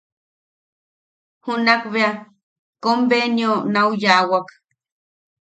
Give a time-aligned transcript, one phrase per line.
[1.43, 2.09] Junakbea
[2.83, 4.47] kombenionau yaʼawak.